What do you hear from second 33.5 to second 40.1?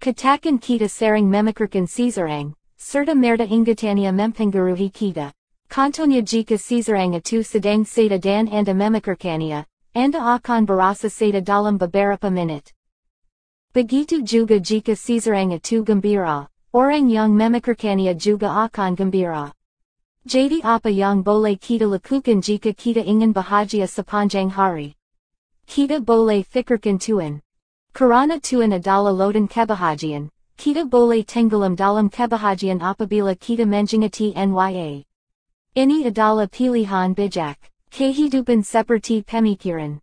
menjingati nya. Ini adalah pilihan bijak, kehidupan seperti pemikiran.